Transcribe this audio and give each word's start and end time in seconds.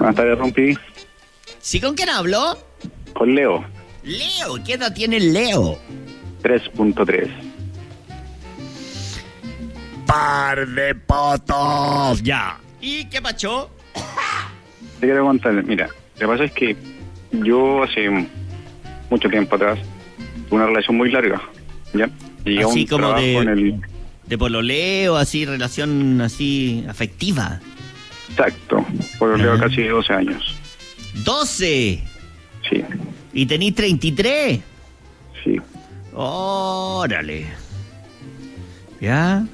Buenas 0.00 0.16
tardes, 0.16 0.38
rompí. 0.38 0.78
¿Sí 1.60 1.78
con 1.78 1.94
quién 1.94 2.08
hablo? 2.08 2.56
Con 3.12 3.34
Leo, 3.34 3.62
Leo, 4.02 4.54
¿qué 4.64 4.72
edad 4.74 4.94
tiene 4.94 5.20
Leo? 5.20 5.78
3.3. 6.42 7.28
Par 10.06 10.66
de 10.66 10.94
potos. 10.94 12.22
Ya. 12.22 12.58
¿Y 12.80 13.04
qué 13.10 13.20
pacho? 13.20 13.68
Te 15.00 15.06
quiero 15.06 15.26
contar, 15.26 15.52
mira, 15.64 15.88
lo 16.14 16.18
que 16.18 16.26
pasa 16.26 16.44
es 16.44 16.52
que 16.52 16.74
yo 17.32 17.82
hace 17.82 18.26
mucho 19.10 19.28
tiempo 19.28 19.56
atrás 19.56 19.78
tuve 20.48 20.56
una 20.60 20.66
relación 20.66 20.96
muy 20.96 21.10
larga, 21.10 21.42
¿ya? 21.92 22.06
A 22.06 22.08
Así 22.68 22.80
un 22.82 22.86
como 22.86 23.12
de- 23.12 23.36
el... 23.36 23.80
De 24.26 24.38
pololeo, 24.38 25.16
así, 25.16 25.44
relación 25.44 26.20
así 26.22 26.86
afectiva. 26.88 27.60
Exacto, 28.30 28.84
por 29.18 29.38
Leo 29.38 29.54
Ah. 29.54 29.58
casi 29.60 29.82
12 29.84 30.12
años. 30.12 30.54
12. 31.24 32.02
Sí, 32.68 32.84
¿Y 33.32 33.46
tenís 33.46 33.74
33? 33.74 34.60
sí. 35.44 35.56
Órale. 36.12 37.46
¿Ya? 39.00 39.44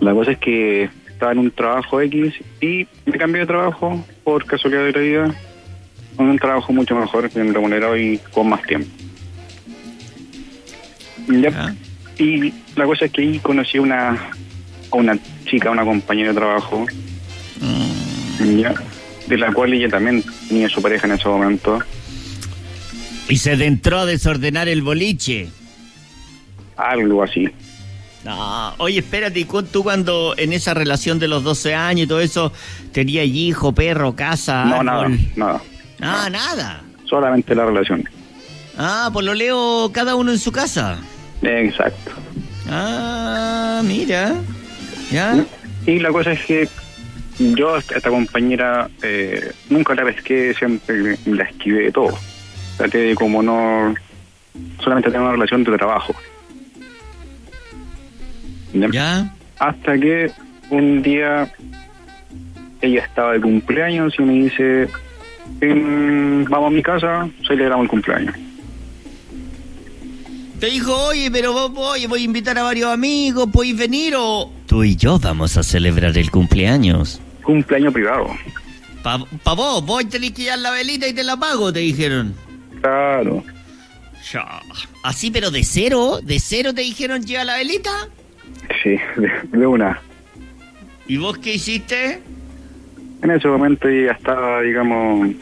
La 0.00 0.12
cosa 0.14 0.32
es 0.32 0.38
que 0.38 0.90
estaba 1.06 1.32
en 1.32 1.38
un 1.38 1.50
trabajo 1.50 2.00
X 2.00 2.34
y 2.60 2.86
me 3.06 3.18
cambié 3.18 3.42
de 3.42 3.46
trabajo 3.46 4.04
por 4.24 4.44
casualidad 4.44 4.84
de 4.84 4.92
la 4.92 4.98
vida 5.00 5.34
a 6.18 6.22
un 6.22 6.38
trabajo 6.38 6.72
mucho 6.72 6.96
mejor, 6.96 7.30
bien 7.32 7.54
remunerado 7.54 7.96
y 7.96 8.18
con 8.32 8.48
más 8.48 8.62
tiempo. 8.62 8.88
Ya. 11.28 11.74
Y 12.18 12.52
la 12.76 12.84
cosa 12.86 13.04
es 13.06 13.12
que 13.12 13.22
ahí 13.22 13.38
conocí 13.38 13.78
una, 13.78 14.10
a 14.90 14.96
una 14.96 15.16
chica, 15.46 15.70
una 15.70 15.84
compañera 15.84 16.30
de 16.30 16.34
trabajo, 16.34 16.86
ya, 18.44 18.74
de 19.26 19.38
la 19.38 19.52
cual 19.52 19.72
ella 19.74 19.88
también 19.88 20.24
tenía 20.48 20.68
su 20.68 20.80
pareja 20.82 21.06
en 21.06 21.14
ese 21.14 21.28
momento. 21.28 21.78
Y 23.28 23.36
se 23.38 23.52
entró 23.52 24.00
a 24.00 24.06
desordenar 24.06 24.68
el 24.68 24.82
boliche. 24.82 25.48
Algo 26.76 27.22
así. 27.22 27.48
No, 28.24 28.74
oye, 28.78 29.00
espérate, 29.00 29.40
¿y 29.40 29.44
cu- 29.44 29.62
tú 29.64 29.82
cuando 29.82 30.34
en 30.36 30.52
esa 30.52 30.74
relación 30.74 31.18
de 31.18 31.26
los 31.28 31.42
12 31.42 31.74
años 31.74 32.04
y 32.04 32.08
todo 32.08 32.20
eso, 32.20 32.52
tenías 32.92 33.26
hijo, 33.26 33.72
perro, 33.72 34.14
casa, 34.14 34.64
No, 34.64 34.82
nada, 34.82 35.08
nada. 35.34 35.60
Ah, 36.00 36.28
nada. 36.30 36.82
Solamente 37.08 37.54
la 37.54 37.66
relación. 37.66 38.08
Ah, 38.78 39.10
pues 39.12 39.26
lo 39.26 39.34
leo 39.34 39.90
cada 39.92 40.14
uno 40.14 40.30
en 40.32 40.38
su 40.38 40.52
casa. 40.52 40.98
Exacto. 41.42 42.12
Ah, 42.70 43.82
mira. 43.84 44.34
¿Ya? 45.10 45.44
Y 45.86 45.98
la 45.98 46.10
cosa 46.10 46.32
es 46.32 46.44
que 46.44 46.68
yo 47.38 47.74
a 47.74 47.78
esta 47.78 48.10
compañera 48.10 48.88
eh, 49.02 49.52
nunca 49.70 49.94
la 49.94 50.04
pesqué, 50.04 50.54
siempre 50.54 51.16
la 51.26 51.44
esquivé 51.44 51.84
de 51.84 51.92
todo. 51.92 52.18
Traté 52.76 52.98
de 52.98 53.14
como 53.14 53.42
no 53.42 53.94
solamente 54.82 55.10
tener 55.10 55.22
una 55.22 55.32
relación 55.32 55.64
de 55.64 55.76
trabajo. 55.76 56.14
¿Ya? 58.72 58.88
¿Ya? 58.90 59.34
Hasta 59.58 59.98
que 59.98 60.30
un 60.70 61.02
día 61.02 61.52
ella 62.80 63.04
estaba 63.04 63.32
de 63.32 63.40
cumpleaños 63.40 64.14
y 64.18 64.22
me 64.22 64.32
dice, 64.34 64.88
"Em, 65.60 66.44
vamos 66.44 66.68
a 66.68 66.74
mi 66.74 66.82
casa, 66.82 67.28
celebramos 67.46 67.84
el 67.84 67.90
cumpleaños. 67.90 68.34
Te 70.58 70.66
dijo, 70.66 70.94
oye, 71.06 71.28
pero 71.30 71.52
vos, 71.52 71.72
oye, 71.74 72.06
voy 72.06 72.22
a 72.22 72.24
invitar 72.24 72.56
a 72.56 72.62
varios 72.62 72.88
amigos, 72.88 73.48
¿podéis 73.52 73.76
venir 73.76 74.14
o...? 74.16 74.61
Tú 74.72 74.84
y 74.84 74.96
yo 74.96 75.18
vamos 75.18 75.58
a 75.58 75.62
celebrar 75.62 76.16
el 76.16 76.30
cumpleaños. 76.30 77.20
Cumpleaños 77.42 77.92
privado. 77.92 78.28
Pa, 79.02 79.22
pa 79.44 79.52
vos, 79.52 79.84
vos 79.84 80.08
tenés 80.08 80.30
que 80.32 80.44
llevar 80.44 80.60
la 80.60 80.70
velita 80.70 81.06
y 81.06 81.12
te 81.12 81.22
la 81.22 81.36
pago, 81.36 81.70
te 81.70 81.80
dijeron. 81.80 82.34
Claro. 82.80 83.44
Ya. 84.32 84.62
Así, 85.02 85.30
pero 85.30 85.50
de 85.50 85.62
cero, 85.62 86.20
de 86.22 86.40
cero 86.40 86.72
te 86.72 86.80
dijeron 86.80 87.22
lleva 87.22 87.44
la 87.44 87.58
velita. 87.58 87.90
Sí, 88.82 88.96
de, 89.16 89.58
de 89.58 89.66
una. 89.66 90.00
¿Y 91.06 91.18
vos 91.18 91.36
qué 91.36 91.52
hiciste? 91.52 92.22
En 93.22 93.30
ese 93.30 93.48
momento 93.48 93.90
ya 93.90 94.12
estaba, 94.12 94.62
digamos, 94.62 95.32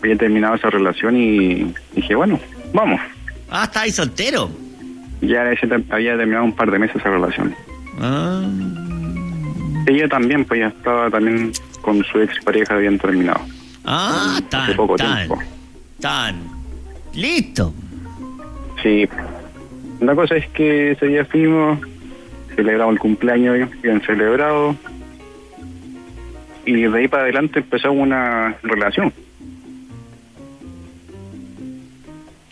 había 0.00 0.16
terminado 0.16 0.54
esa 0.54 0.70
relación 0.70 1.16
y 1.16 1.74
dije, 1.96 2.14
bueno, 2.14 2.38
vamos. 2.72 3.00
Ah, 3.50 3.64
estáis 3.64 3.96
soltero. 3.96 4.52
Ya 5.20 5.50
había 5.90 6.16
terminado 6.16 6.44
un 6.44 6.54
par 6.54 6.70
de 6.70 6.78
meses 6.78 6.94
esa 6.94 7.10
relación. 7.10 7.56
Ah, 8.00 8.44
Ella 9.86 10.08
también, 10.08 10.44
pues 10.44 10.60
ya 10.60 10.68
estaba 10.68 11.10
también 11.10 11.52
con 11.80 12.02
su 12.04 12.20
expareja, 12.20 12.74
habían 12.74 12.98
terminado. 12.98 13.40
ah 13.84 14.32
Hace 14.34 14.42
tan, 14.42 14.76
poco 14.76 14.96
tan, 14.96 15.16
tiempo. 15.16 15.38
tan. 16.00 16.42
Listo. 17.14 17.72
Sí. 18.82 19.08
La 20.00 20.14
cosa 20.14 20.36
es 20.36 20.48
que 20.50 20.92
ese 20.92 21.06
día 21.06 21.24
fuimos, 21.24 21.78
celebramos 22.56 22.94
el 22.94 22.98
cumpleaños 23.00 23.68
bien 23.82 24.00
celebrado. 24.02 24.74
Y 26.64 26.82
de 26.82 26.98
ahí 26.98 27.08
para 27.08 27.24
adelante 27.24 27.58
empezamos 27.60 27.98
una 27.98 28.56
relación. 28.62 29.12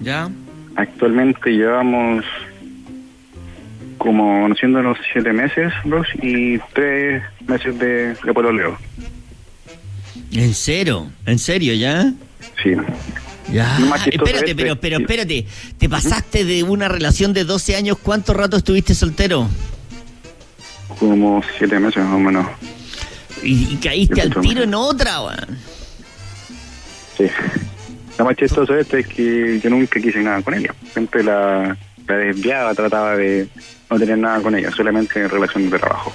¿Ya? 0.00 0.28
Actualmente 0.76 1.50
llevamos 1.50 2.24
como 4.00 4.42
conociéndonos 4.42 4.96
siete 5.12 5.30
meses, 5.32 5.70
dos, 5.84 6.06
y 6.22 6.58
tres 6.72 7.22
meses 7.46 7.78
de, 7.78 8.14
de 8.14 8.32
pololeo. 8.34 8.78
¿En 10.32 10.54
serio? 10.54 11.10
¿En 11.26 11.38
serio, 11.38 11.74
ya? 11.74 12.10
Sí. 12.62 12.70
Ya. 13.52 13.76
Espérate, 14.06 14.30
es 14.38 14.42
que- 14.44 14.54
pero, 14.54 14.76
pero 14.80 14.98
espérate. 15.00 15.46
¿Te 15.76 15.88
pasaste 15.88 16.46
de 16.46 16.62
una 16.62 16.88
relación 16.88 17.34
de 17.34 17.44
12 17.44 17.76
años? 17.76 17.98
¿Cuánto 18.02 18.32
rato 18.32 18.56
estuviste 18.56 18.94
soltero? 18.94 19.48
Como 20.98 21.42
siete 21.58 21.78
meses 21.78 22.02
más 22.02 22.14
o 22.14 22.18
menos. 22.18 22.46
Y, 23.42 23.74
y 23.74 23.76
caíste 23.76 24.22
al 24.22 24.34
tiro 24.40 24.62
en 24.62 24.74
otra, 24.74 25.20
weón. 25.22 25.58
Sí. 27.18 27.24
Lo 28.18 28.24
más 28.24 28.36
chistoso 28.36 28.72
de 28.72 28.80
esto 28.82 28.96
es 28.96 29.06
que 29.06 29.60
yo 29.62 29.68
nunca 29.68 30.00
quise 30.00 30.20
nada 30.20 30.40
con 30.42 30.54
ella. 30.54 30.74
Siempre 30.92 31.22
la, 31.22 31.76
la 32.08 32.16
desviaba, 32.16 32.74
trataba 32.74 33.16
de 33.16 33.48
no 33.90 33.98
tener 33.98 34.18
nada 34.18 34.40
con 34.40 34.54
ella, 34.54 34.70
solamente 34.70 35.20
en 35.20 35.28
relación 35.28 35.68
de 35.70 35.78
trabajo. 35.78 36.12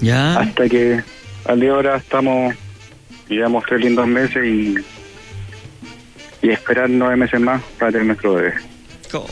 ¿Ya? 0.00 0.38
Hasta 0.38 0.68
que 0.68 1.00
al 1.46 1.60
día 1.60 1.70
de 1.70 1.74
ahora 1.74 1.96
estamos, 1.96 2.54
llevamos 3.28 3.64
tres 3.66 3.80
lindos 3.80 4.06
meses 4.06 4.44
y, 4.44 4.74
y 6.42 6.50
esperar 6.50 6.90
nueve 6.90 7.16
meses 7.16 7.40
más 7.40 7.62
para 7.78 7.92
tener 7.92 8.06
nuestro 8.06 8.34
bebé. 8.34 8.54
Co- 9.10 9.26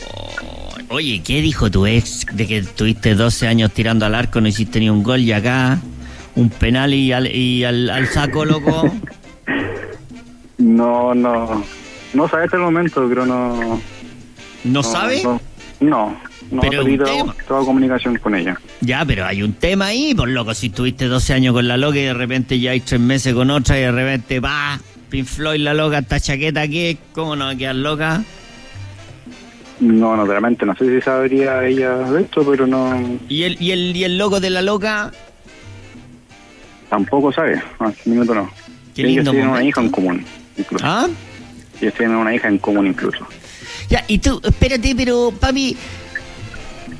Oye, 0.89 1.21
¿qué 1.25 1.41
dijo 1.41 1.71
tu 1.71 1.85
ex 1.87 2.25
de 2.33 2.45
que 2.47 2.61
tuviste 2.61 3.15
12 3.15 3.47
años 3.47 3.71
tirando 3.71 4.05
al 4.05 4.13
arco, 4.13 4.39
no 4.41 4.47
hiciste 4.47 4.79
ni 4.79 4.89
un 4.89 5.01
gol 5.01 5.21
y 5.21 5.31
acá 5.31 5.79
un 6.35 6.49
penal 6.49 6.93
y 6.93 7.11
al, 7.11 7.27
y 7.33 7.63
al, 7.63 7.89
al 7.89 8.07
saco, 8.07 8.45
loco? 8.45 8.93
No, 10.59 11.13
no, 11.15 11.65
no 12.13 12.27
sabe 12.27 12.45
hasta 12.45 12.57
el 12.57 12.63
momento, 12.63 13.05
pero 13.07 13.25
no... 13.25 13.81
¿No 14.63 14.83
sabe? 14.83 15.21
No, 15.23 15.41
no, 15.81 16.17
no 16.51 16.61
Pero 16.61 16.83
perdido 16.83 17.23
un 17.23 17.33
toda 17.47 17.65
comunicación 17.65 18.17
con 18.17 18.35
ella. 18.35 18.57
Ya, 18.81 19.03
pero 19.05 19.25
hay 19.25 19.43
un 19.43 19.53
tema 19.53 19.87
ahí, 19.87 20.13
por 20.15 20.29
loco, 20.29 20.53
si 20.53 20.69
tuviste 20.69 21.05
12 21.05 21.33
años 21.33 21.53
con 21.53 21.67
la 21.67 21.75
loca 21.75 21.97
y 21.99 22.03
de 22.03 22.13
repente 22.13 22.59
ya 22.59 22.71
hay 22.71 22.79
tres 22.79 23.01
meses 23.01 23.33
con 23.33 23.49
otra 23.49 23.77
y 23.77 23.81
de 23.81 23.91
repente, 23.91 24.39
va, 24.39 24.79
Pink 25.09 25.25
Floyd 25.25 25.59
la 25.59 25.73
loca, 25.73 25.99
esta 25.99 26.19
chaqueta 26.19 26.61
aquí, 26.61 26.97
¿cómo 27.13 27.35
no 27.35 27.45
va 27.45 27.51
a 27.51 27.55
quedar 27.55 27.75
loca? 27.75 28.23
No, 29.81 30.15
no, 30.15 30.25
realmente 30.25 30.65
no 30.65 30.75
sé 30.75 30.85
si 30.87 31.01
sabría 31.01 31.65
ella 31.65 31.97
de 31.97 32.21
esto, 32.21 32.49
pero 32.49 32.65
no, 32.65 33.19
¿Y 33.27 33.43
el, 33.43 33.61
y 33.61 33.71
el, 33.71 33.95
y 33.95 34.03
el 34.05 34.17
loco 34.17 34.39
de 34.39 34.49
la 34.49 34.61
loca? 34.61 35.11
tampoco 36.93 37.31
sabe. 37.31 37.59
A 37.79 37.89
este 37.89 38.07
minuto 38.07 38.35
no. 38.35 38.47
Qué 38.93 39.01
lindo 39.03 39.31
tienen 39.31 39.49
una 39.49 39.63
hija 39.63 39.81
en 39.81 39.89
común, 39.89 40.23
incluso. 40.55 40.85
¿Ah? 40.87 41.07
Ellos 41.81 41.93
tienen 41.95 42.15
una 42.17 42.33
hija 42.33 42.47
en 42.47 42.57
común 42.59 42.87
incluso. 42.87 43.25
Ya, 43.89 44.03
y 44.07 44.19
tú, 44.19 44.39
espérate, 44.43 44.95
pero 44.95 45.31
papi, 45.39 45.75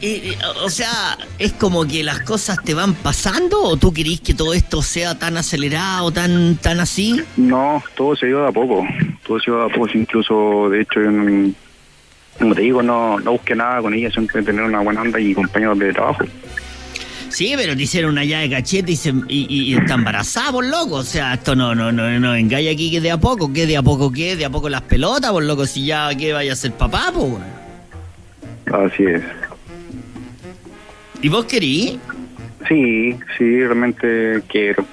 eh, 0.01 0.31
eh, 0.33 0.37
o 0.63 0.69
sea, 0.69 1.17
¿es 1.39 1.53
como 1.53 1.85
que 1.87 2.03
las 2.03 2.19
cosas 2.21 2.57
te 2.63 2.73
van 2.73 2.93
pasando 2.93 3.61
o 3.63 3.77
tú 3.77 3.93
querís 3.93 4.19
que 4.21 4.33
todo 4.33 4.53
esto 4.53 4.81
sea 4.81 5.17
tan 5.17 5.37
acelerado, 5.37 6.11
tan, 6.11 6.57
tan 6.57 6.79
así? 6.79 7.21
No, 7.37 7.81
todo 7.95 8.15
se 8.15 8.25
dio 8.27 8.41
de 8.41 8.49
a 8.49 8.51
poco. 8.51 8.85
Todo 9.25 9.39
se 9.39 9.51
dio 9.51 9.59
de 9.59 9.65
a 9.65 9.69
poco. 9.73 9.87
Incluso, 9.93 10.69
de 10.69 10.81
hecho, 10.81 10.99
en- 11.01 11.55
como 12.39 12.55
te 12.55 12.61
digo, 12.61 12.81
no, 12.81 13.19
no 13.19 13.33
busqué 13.33 13.55
nada 13.55 13.81
con 13.81 13.93
ella, 13.93 14.09
siempre 14.09 14.41
tener 14.41 14.63
una 14.63 14.81
buena 14.81 15.01
onda 15.03 15.19
y 15.19 15.33
compañeros 15.35 15.77
de 15.79 15.93
trabajo. 15.93 16.23
Sí, 17.33 17.53
pero 17.57 17.75
te 17.75 17.81
hicieron 17.83 18.11
una 18.11 18.23
llave 18.23 18.43
de 18.47 18.55
cachete 18.55 18.91
y, 18.91 18.95
se, 18.95 19.09
y, 19.09 19.47
y- 19.49 19.73
y 19.73 19.75
está 19.75 19.95
embarazada, 19.95 20.51
por 20.51 20.65
loco. 20.65 20.97
O 20.97 21.03
sea, 21.03 21.33
esto 21.33 21.55
no, 21.55 21.73
no, 21.73 21.91
no, 21.91 22.19
no 22.19 22.35
engaña 22.35 22.69
aquí 22.71 22.91
que 22.91 23.01
de 23.01 23.09
a 23.09 23.17
poco, 23.17 23.51
que 23.51 23.65
de 23.65 23.75
a 23.75 23.81
poco 23.81 24.11
qué, 24.11 24.35
de 24.35 24.45
a 24.45 24.51
poco 24.51 24.69
las 24.69 24.81
pelotas, 24.83 25.31
por 25.31 25.43
loco, 25.43 25.65
si 25.65 25.85
ya 25.85 26.15
que 26.15 26.31
vaya 26.31 26.53
a 26.53 26.55
ser 26.55 26.73
papá, 26.73 27.11
pues. 27.11 27.33
Así 28.71 29.03
es. 29.03 29.23
¿Y 31.23 31.29
vos 31.29 31.45
querís? 31.45 31.97
Sí, 32.67 33.17
sí, 33.37 33.63
realmente 33.63 34.41
quiero. 34.47 34.85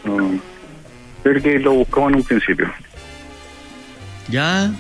Creo 1.23 1.43
que 1.43 1.59
lo 1.59 1.73
buscamos 1.75 2.11
en 2.13 2.17
un 2.17 2.25
principio. 2.25 2.73
¿Ya? 4.29 4.73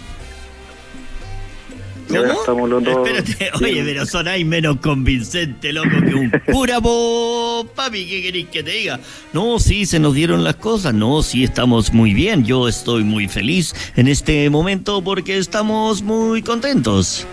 ¿Cómo? 2.18 2.32
estamos 2.32 2.68
los 2.70 2.84
dos- 2.84 3.08
Espérate, 3.08 3.50
oye, 3.64 3.82
pero 3.84 4.06
sonáis 4.06 4.44
menos 4.46 4.76
convincente, 4.80 5.72
loco, 5.72 5.88
que 5.90 6.14
un 6.14 6.30
cura, 6.52 6.80
po, 6.80 7.66
papi, 7.74 8.06
¿qué 8.06 8.22
queréis 8.22 8.46
que 8.48 8.62
te 8.62 8.70
diga? 8.72 9.00
No, 9.32 9.58
sí, 9.58 9.86
se 9.86 9.98
nos 9.98 10.14
dieron 10.14 10.42
las 10.44 10.56
cosas, 10.56 10.92
no, 10.94 11.22
sí, 11.22 11.44
estamos 11.44 11.92
muy 11.92 12.12
bien, 12.14 12.44
yo 12.44 12.68
estoy 12.68 13.04
muy 13.04 13.28
feliz 13.28 13.74
en 13.96 14.08
este 14.08 14.48
momento 14.50 15.02
porque 15.02 15.38
estamos 15.38 16.02
muy 16.02 16.42
contentos. 16.42 17.26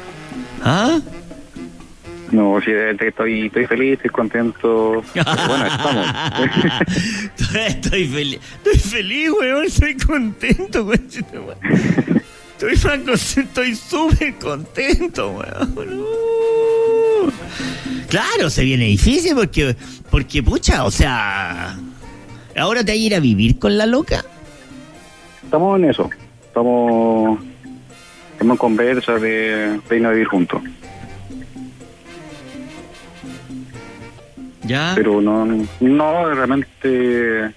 ¿Ah? 0.63 0.99
No, 2.31 2.59
sí, 2.63 2.71
estoy, 2.71 3.45
estoy 3.45 3.65
feliz, 3.67 3.93
estoy 3.93 4.09
contento. 4.09 5.01
Pero 5.13 5.25
bueno, 5.47 5.65
estamos. 5.65 6.07
estoy 7.69 8.05
feliz, 8.07 8.39
estoy 8.57 8.79
feliz, 8.79 9.29
weón, 9.39 9.65
estoy 9.65 9.95
contento, 9.95 10.83
weón. 10.83 11.07
Estoy 12.57 12.71
más 12.71 12.81
contento, 13.05 13.11
estoy 13.13 13.75
súper 13.75 14.35
contento, 14.35 15.31
weón. 15.31 15.99
Uh. 16.01 17.31
Claro, 18.09 18.49
se 18.49 18.63
viene 18.63 18.85
difícil 18.85 19.35
porque, 19.35 19.75
porque, 20.09 20.41
pucha, 20.41 20.83
o 20.85 20.91
sea, 20.91 21.77
ahora 22.57 22.83
te 22.83 22.93
vas 22.93 22.99
a 22.99 23.03
ir 23.03 23.15
a 23.15 23.19
vivir 23.19 23.59
con 23.59 23.77
la 23.77 23.85
loca. 23.85 24.23
estamos 25.43 25.79
en 25.79 25.89
eso. 25.89 26.09
Estamos, 26.47 27.39
estamos 28.31 28.53
en 28.53 28.57
conversa 28.57 29.19
de, 29.19 29.79
de 29.87 29.95
irnos 29.95 30.09
a 30.09 30.13
vivir 30.13 30.27
juntos. 30.27 30.61
Ya. 34.63 34.93
Pero 34.95 35.21
no, 35.21 35.45
no 35.79 36.33
realmente 36.33 37.53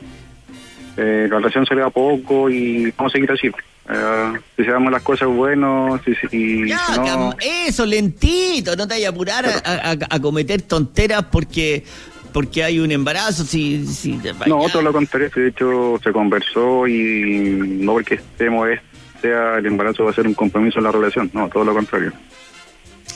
eh, 0.96 1.26
la 1.30 1.36
relación 1.38 1.64
se 1.64 1.74
le 1.74 1.80
da 1.80 1.90
poco 1.90 2.50
y 2.50 2.90
vamos 2.92 3.12
a 3.12 3.14
seguir 3.14 3.32
así. 3.32 3.50
Eh, 3.92 4.32
si 4.56 4.64
se 4.64 4.70
damos 4.70 4.92
las 4.92 5.02
cosas 5.02 5.28
buenas, 5.28 6.00
si, 6.04 6.14
si, 6.14 6.68
Ya, 6.68 6.78
si 6.86 6.92
no, 6.98 7.04
cam- 7.06 7.36
eso, 7.66 7.84
lentito, 7.84 8.76
no 8.76 8.86
te 8.86 8.94
vayas 8.94 9.08
a 9.08 9.10
apurar 9.14 9.46
a, 9.46 9.90
a- 9.90 9.96
a 10.16 10.20
cometer 10.20 10.62
tonteras 10.62 11.24
porque 11.30 11.84
porque 12.32 12.62
hay 12.62 12.78
un 12.78 12.92
embarazo, 12.92 13.42
si, 13.44 13.84
si 13.86 14.12
te 14.18 14.32
no, 14.46 14.68
todo 14.68 14.82
lo 14.82 14.92
contrario, 14.92 15.28
de 15.34 15.48
hecho 15.48 15.98
se 16.00 16.12
conversó 16.12 16.86
y 16.86 17.80
no 17.80 17.94
porque 17.94 18.14
estemos 18.14 18.68
es- 18.68 18.80
sea 19.20 19.56
el 19.58 19.66
embarazo 19.66 20.04
va 20.04 20.12
a 20.12 20.14
ser 20.14 20.28
un 20.28 20.34
compromiso 20.34 20.78
en 20.78 20.84
la 20.84 20.92
relación, 20.92 21.28
no, 21.34 21.48
todo 21.48 21.64
lo 21.64 21.74
contrario. 21.74 22.12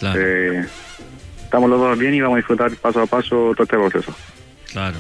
Claro, 0.01 0.21
Eh, 0.21 0.67
estamos 1.45 1.71
los 1.71 1.79
dos 1.79 1.97
bien 1.97 2.15
y 2.15 2.21
vamos 2.21 2.35
a 2.35 2.39
disfrutar 2.39 2.73
paso 2.77 3.01
a 3.03 3.07
paso 3.07 3.53
todo 3.55 3.63
este 3.63 3.77
proceso. 3.77 4.13
claro. 4.73 4.97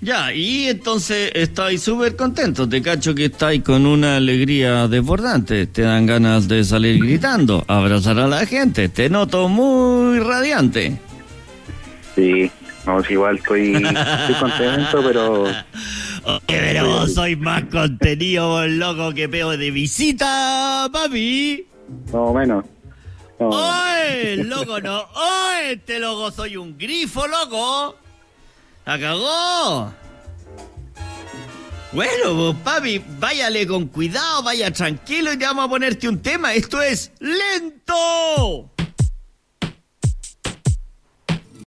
Ya, 0.00 0.32
y 0.32 0.68
entonces 0.68 1.32
estáis 1.34 1.82
súper 1.82 2.14
contentos, 2.14 2.68
te 2.68 2.80
cacho 2.80 3.14
que 3.14 3.24
estáis 3.26 3.64
con 3.64 3.84
una 3.84 4.16
alegría 4.16 4.86
desbordante, 4.86 5.66
te 5.66 5.82
dan 5.82 6.06
ganas 6.06 6.46
de 6.46 6.62
salir 6.62 7.02
gritando, 7.04 7.64
abrazar 7.66 8.18
a 8.20 8.28
la 8.28 8.46
gente, 8.46 8.88
te 8.88 9.10
noto 9.10 9.48
muy 9.48 10.20
radiante. 10.20 10.96
Sí, 12.14 12.48
no, 12.86 13.02
sí, 13.02 13.14
igual 13.14 13.38
estoy, 13.38 13.74
estoy 13.74 14.34
contento, 14.38 15.02
pero 15.02 15.44
Oye, 16.24 16.40
pero 16.46 16.86
vos 16.86 17.14
sois 17.14 17.38
más 17.38 17.64
contenido, 17.64 18.66
loco, 18.68 19.12
que 19.14 19.28
peo 19.28 19.56
de 19.56 19.70
visita, 19.70 20.88
papi. 20.92 21.66
no 22.12 22.32
menos. 22.32 22.64
No, 23.40 23.48
¡Oye, 23.50 24.44
loco, 24.44 24.80
no! 24.80 24.98
¡Oye, 24.98 25.72
este 25.72 25.98
loco 25.98 26.30
soy 26.30 26.56
un 26.56 26.76
grifo, 26.76 27.26
loco! 27.26 27.96
¡La 28.88 28.98
cagó! 28.98 29.92
Bueno, 31.92 32.56
papi, 32.64 33.04
váyale 33.18 33.66
con 33.66 33.88
cuidado, 33.88 34.42
vaya 34.42 34.70
tranquilo 34.70 35.30
y 35.30 35.36
te 35.36 35.44
vamos 35.44 35.66
a 35.66 35.68
ponerte 35.68 36.08
un 36.08 36.22
tema. 36.22 36.54
Esto 36.54 36.80
es 36.80 37.12
lento. 37.18 38.70